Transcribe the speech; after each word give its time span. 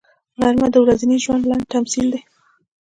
غرمه 0.39 0.67
د 0.71 0.75
ورځني 0.83 1.17
ژوند 1.23 1.43
لنډ 1.49 1.63
تمثیل 1.73 2.07
دی 2.13 2.21